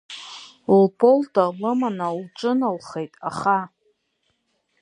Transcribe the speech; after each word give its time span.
Лполта 0.81 1.45
лыманы 1.59 2.09
лҿыналхеит, 2.19 3.13
аха… 3.29 3.59